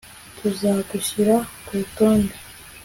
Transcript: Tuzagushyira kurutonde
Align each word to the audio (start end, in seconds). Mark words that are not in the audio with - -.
Tuzagushyira 0.39 1.35
kurutonde 1.65 2.33